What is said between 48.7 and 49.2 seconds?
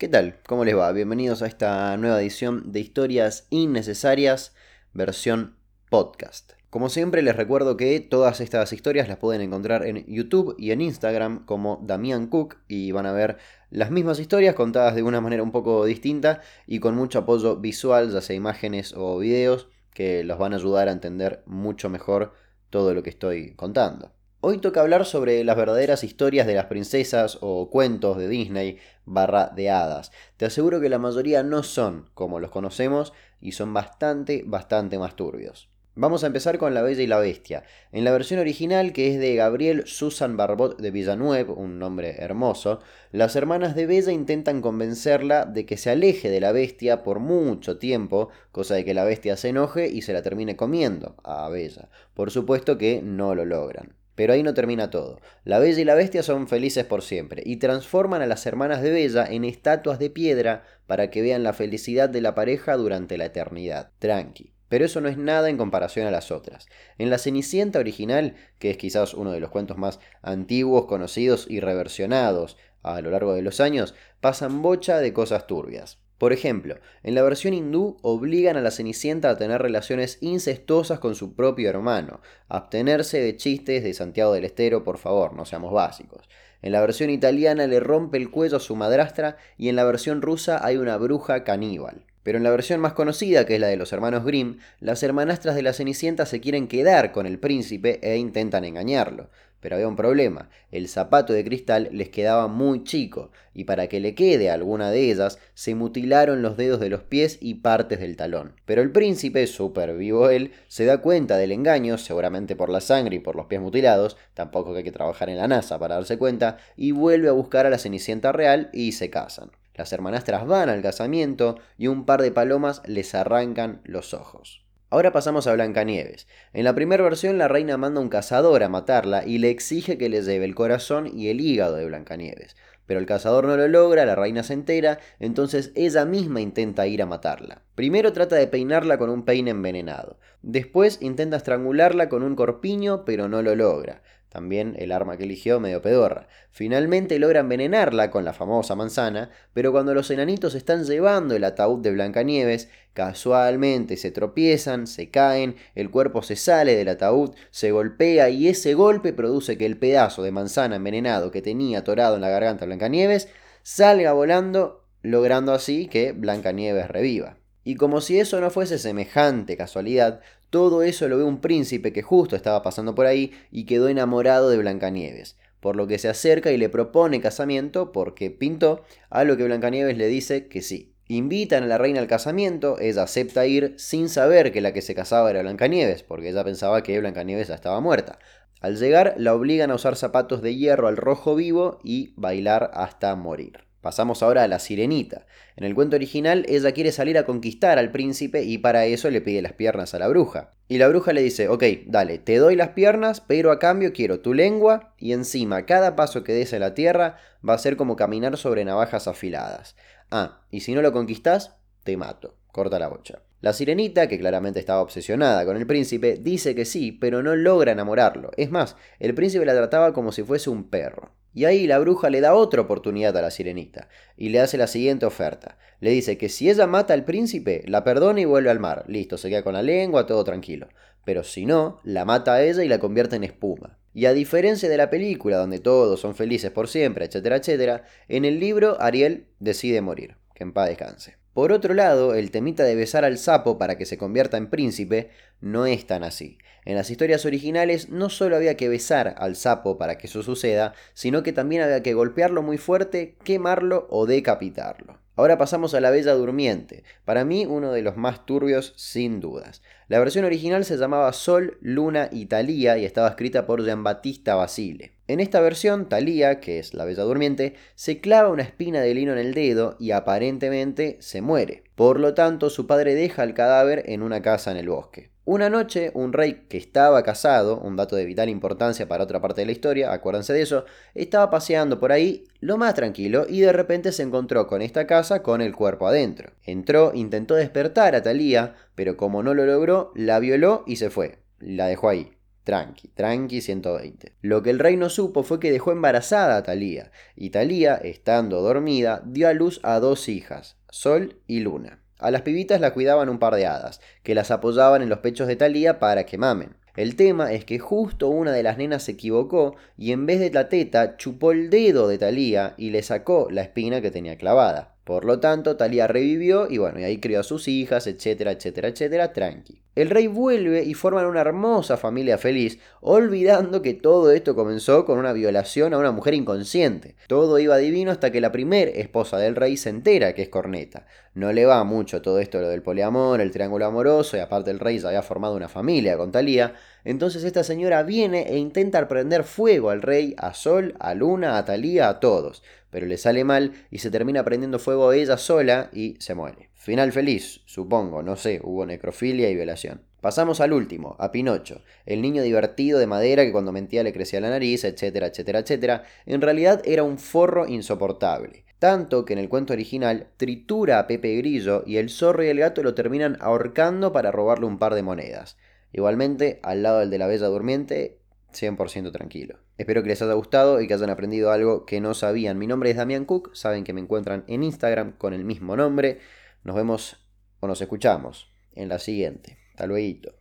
de que la